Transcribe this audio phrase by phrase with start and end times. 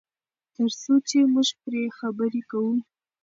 [0.55, 2.73] تر څو چې موږ پرې خبرې کوو.